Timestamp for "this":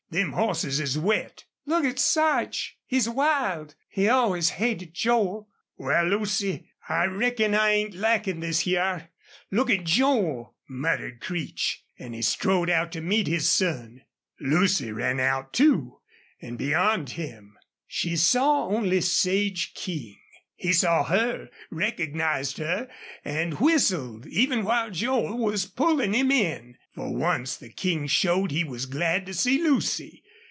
8.41-8.65